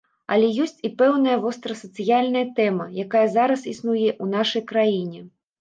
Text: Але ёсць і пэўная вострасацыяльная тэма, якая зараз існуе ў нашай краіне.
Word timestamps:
Але 0.35 0.47
ёсць 0.63 0.79
і 0.87 0.89
пэўная 1.01 1.35
вострасацыяльная 1.43 2.43
тэма, 2.61 2.89
якая 3.07 3.23
зараз 3.37 3.69
існуе 3.75 4.09
ў 4.15 4.25
нашай 4.37 4.65
краіне. 4.73 5.27